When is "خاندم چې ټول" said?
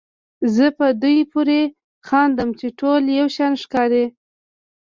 2.07-3.01